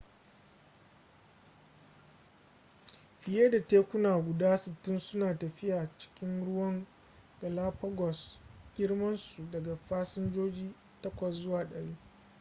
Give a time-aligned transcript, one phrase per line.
[3.21, 6.85] fiye da tekuna guda 60 suna tafiya cikin ruwan
[7.41, 8.39] galapagos
[8.75, 10.71] girman su daga fasinjoji
[11.03, 11.95] 8 zuwa 100